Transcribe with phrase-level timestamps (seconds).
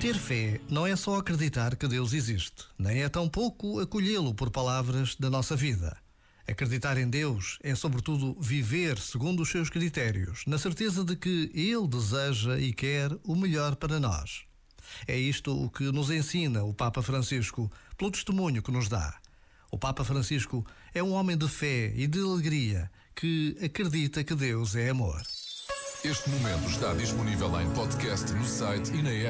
[0.00, 5.16] Ter fé não é só acreditar que Deus existe, nem é tampouco acolhê-lo por palavras
[5.16, 5.96] da nossa vida.
[6.46, 11.88] Acreditar em Deus é, sobretudo, viver segundo os seus critérios, na certeza de que Ele
[11.88, 14.44] deseja e quer o melhor para nós.
[15.06, 19.18] É isto o que nos ensina o Papa Francisco, pelo testemunho que nos dá.
[19.68, 24.76] O Papa Francisco é um homem de fé e de alegria que acredita que Deus
[24.76, 25.20] é amor.
[26.04, 29.26] Este momento está disponível em podcast no site e na app.